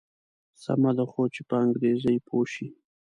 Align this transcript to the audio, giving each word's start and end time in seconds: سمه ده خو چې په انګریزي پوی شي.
سمه 0.63 0.91
ده 0.97 1.05
خو 1.11 1.23
چې 1.33 1.41
په 1.47 1.55
انګریزي 1.63 2.15
پوی 2.27 2.45
شي. 2.53 2.67